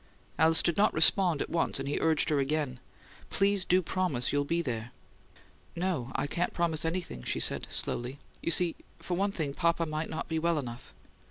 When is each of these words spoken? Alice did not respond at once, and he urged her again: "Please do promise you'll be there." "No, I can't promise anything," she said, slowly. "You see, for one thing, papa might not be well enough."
Alice 0.39 0.63
did 0.63 0.77
not 0.77 0.95
respond 0.95 1.43
at 1.43 1.49
once, 1.51 1.79
and 1.79 1.87
he 1.87 1.99
urged 2.01 2.29
her 2.29 2.39
again: 2.39 2.79
"Please 3.29 3.63
do 3.63 3.83
promise 3.83 4.33
you'll 4.33 4.43
be 4.43 4.59
there." 4.59 4.91
"No, 5.75 6.11
I 6.15 6.25
can't 6.25 6.55
promise 6.55 6.83
anything," 6.83 7.21
she 7.21 7.39
said, 7.39 7.67
slowly. 7.69 8.17
"You 8.41 8.49
see, 8.49 8.75
for 8.97 9.15
one 9.15 9.31
thing, 9.31 9.53
papa 9.53 9.85
might 9.85 10.09
not 10.09 10.27
be 10.27 10.39
well 10.39 10.57
enough." 10.57 10.91